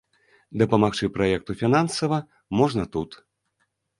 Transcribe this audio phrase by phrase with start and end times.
[0.61, 2.19] Дапамагчы праекту фінансава
[2.61, 3.09] можна тут.